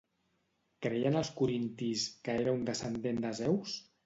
[0.85, 3.79] Creien els corintis que era un descendent de Zeus?